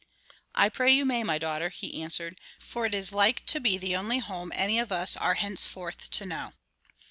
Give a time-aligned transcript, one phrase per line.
[0.55, 3.95] "I pray you may, my daughter," he answered, "for it is like to be the
[3.95, 6.53] only home any of us are henceforth to know."